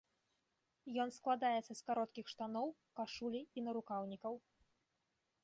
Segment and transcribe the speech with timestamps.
[1.03, 2.67] Ён складаецца з кароткіх штаноў,
[3.01, 4.33] кашулі і нарукаўнікаў.